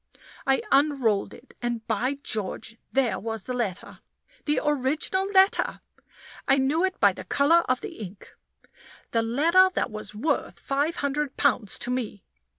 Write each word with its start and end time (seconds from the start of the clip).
I 0.47 0.63
unrolled 0.71 1.31
it 1.31 1.53
and, 1.61 1.87
by 1.87 2.15
George! 2.23 2.75
there 2.91 3.19
was 3.19 3.43
the 3.43 3.53
letter! 3.53 3.99
The 4.45 4.59
original 4.63 5.27
letter! 5.27 5.81
I 6.47 6.57
knew 6.57 6.83
it 6.83 6.99
by 6.99 7.13
the 7.13 7.23
color 7.23 7.59
of 7.69 7.81
the 7.81 7.97
ink. 7.99 8.33
The 9.11 9.21
letter 9.21 9.69
that 9.75 9.91
was 9.91 10.15
worth 10.15 10.59
five 10.59 10.95
hundred 10.95 11.37
pounds 11.37 11.77
to 11.77 11.91
me! 11.91 12.23